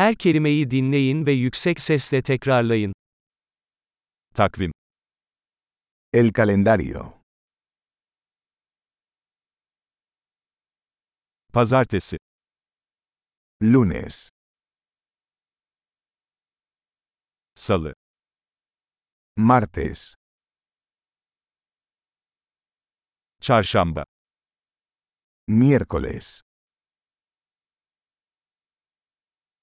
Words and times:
Her 0.00 0.14
kelimeyi 0.14 0.70
dinleyin 0.70 1.26
ve 1.26 1.32
yüksek 1.32 1.80
sesle 1.80 2.22
tekrarlayın. 2.22 2.92
Takvim. 4.34 4.72
El 6.12 6.32
calendario. 6.32 7.22
Pazartesi. 11.52 12.16
Lunes. 13.62 14.30
Salı. 17.54 17.94
Martes. 19.36 20.14
Çarşamba. 23.40 24.04
Miércoles. 25.48 26.49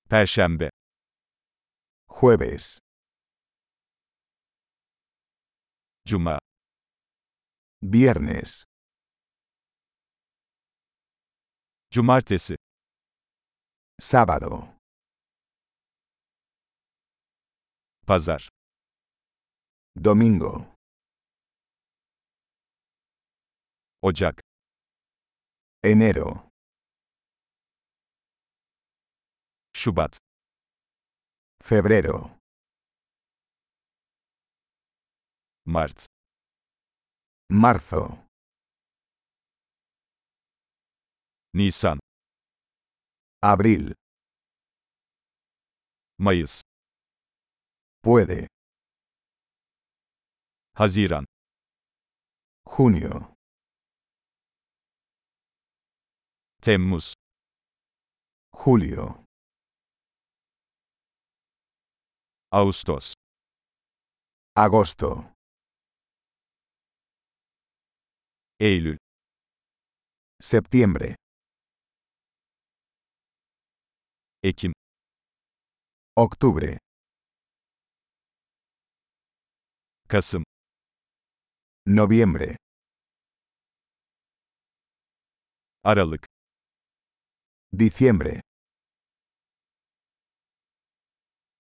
Perşembe. 0.10 0.70
Jueves. 2.08 2.80
Cuma. 6.06 6.40
Viernes. 7.82 8.64
Cumartesi. 11.92 12.56
Sábado. 14.00 14.78
Pazar. 18.06 18.50
Domingo. 19.96 20.76
Ocak. 24.02 24.42
Enero. 25.84 26.47
Şubat. 29.88 30.20
Febrero. 31.64 32.32
Mart. 35.66 36.06
Marzo. 37.50 38.18
Nisan. 41.54 42.00
Abril. 43.42 43.94
Mayıs. 46.18 46.62
Puede. 48.04 48.48
Haziran. 50.74 51.26
Junio. 52.66 53.36
Temmuz. 56.62 57.14
Julio. 58.54 59.27
Ağustos. 62.52 63.14
Agosto. 64.56 65.34
Eylül. 68.60 68.98
Septiembre. 70.42 71.16
Ekim. 74.44 74.74
Octubre. 76.16 76.80
Kasım. 80.10 80.44
Noviembre. 81.86 82.58
Aralık. 85.84 86.28
Diciembre. 87.80 88.42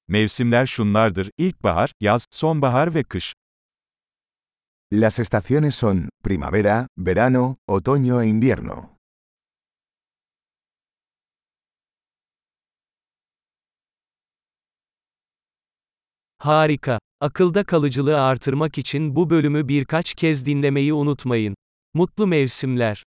Mevsimler 0.08 0.66
şunlardır: 0.66 1.30
ilkbahar, 1.38 1.92
yaz, 2.02 2.26
sonbahar 2.32 2.94
ve 2.94 3.04
kış. 3.04 3.34
Las 4.94 5.20
estaciones 5.20 5.76
son 5.76 6.10
primavera, 6.24 6.88
verano, 6.98 7.58
otoño 7.68 8.24
e 8.24 8.28
invierno. 8.28 8.98
Harika. 16.38 17.00
Akılda 17.22 17.64
kalıcılığı 17.64 18.22
artırmak 18.22 18.78
için 18.78 19.16
bu 19.16 19.30
bölümü 19.30 19.68
birkaç 19.68 20.14
kez 20.14 20.46
dinlemeyi 20.46 20.94
unutmayın. 20.94 21.56
Mutlu 21.94 22.28
mevsimler. 22.28 23.04